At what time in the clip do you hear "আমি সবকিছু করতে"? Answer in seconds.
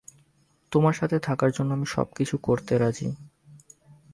1.73-2.73